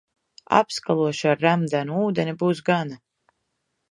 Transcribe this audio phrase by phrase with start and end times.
[0.59, 2.99] Apskalošu ar remdenu ūdeni, būs gana.